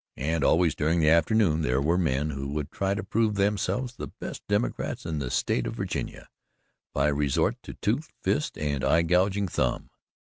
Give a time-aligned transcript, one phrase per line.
[0.17, 4.07] And always during the afternoon there were men who would try to prove themselves the
[4.07, 6.27] best Democrats in the State of Virginia
[6.91, 9.91] by resort to tooth, fist and eye gouging thumb.